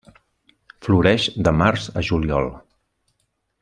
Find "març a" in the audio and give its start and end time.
1.61-2.05